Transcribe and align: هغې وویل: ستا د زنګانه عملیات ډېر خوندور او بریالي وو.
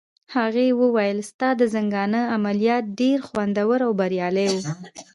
هغې 0.35 0.67
وویل: 0.81 1.17
ستا 1.29 1.49
د 1.59 1.61
زنګانه 1.73 2.21
عملیات 2.35 2.83
ډېر 2.99 3.17
خوندور 3.27 3.77
او 3.87 3.91
بریالي 3.99 4.47
وو. 4.53 4.63